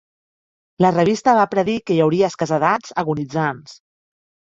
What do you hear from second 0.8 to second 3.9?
La revista va predir que hi hauria escassedats agonitzants.